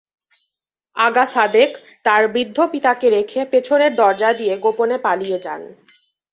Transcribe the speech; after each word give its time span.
আগা 0.95 1.25
সাদেক 1.25 1.71
তাঁর 2.05 2.23
বৃদ্ধ 2.27 2.57
পিতাকে 2.71 3.07
রেখে 3.09 3.39
পেছনের 3.45 3.91
দরজা 3.95 4.29
দিয়ে 4.33 4.53
গোপনে 4.57 4.97
পালিয়ে 4.97 5.37
যান। 5.39 5.61